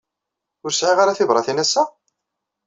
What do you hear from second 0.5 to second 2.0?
Ur sɛiɣ ara tibṛatin ass-a?